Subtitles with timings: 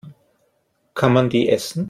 [0.95, 1.79] Kann man die essen?